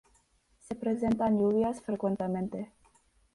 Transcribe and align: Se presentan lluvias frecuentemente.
Se 0.57 0.73
presentan 0.73 1.37
lluvias 1.37 1.79
frecuentemente. 1.83 2.71